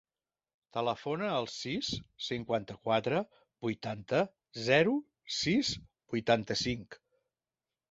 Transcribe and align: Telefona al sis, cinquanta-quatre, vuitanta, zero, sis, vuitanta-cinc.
Telefona 0.77 1.27
al 1.33 1.47
sis, 1.55 1.89
cinquanta-quatre, 2.29 3.21
vuitanta, 3.67 4.23
zero, 4.71 4.97
sis, 5.39 5.73
vuitanta-cinc. 6.17 7.01